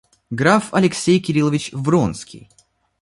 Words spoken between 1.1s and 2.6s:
Кириллович Вронский.